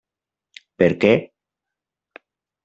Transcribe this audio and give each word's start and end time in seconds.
Per 0.81 0.87
què…? 1.03 1.11